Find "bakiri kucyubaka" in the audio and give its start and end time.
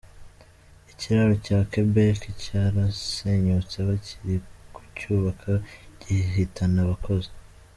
3.87-5.49